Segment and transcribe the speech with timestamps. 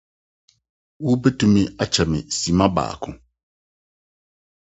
[1.05, 3.09] Wobɛtumi akyɛ me simma baako?